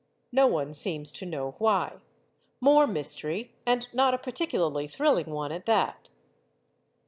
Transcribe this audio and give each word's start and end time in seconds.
No 0.31 0.47
one 0.47 0.73
seems 0.73 1.11
to 1.11 1.27
know 1.27 1.51
why. 1.59 1.97
More 2.59 2.87
mystery, 2.87 3.53
and 3.67 3.87
not 3.93 4.15
a 4.15 4.17
particularly 4.17 4.87
thrilling 4.87 5.27
one 5.29 5.51
at 5.51 5.67
that. 5.67 6.09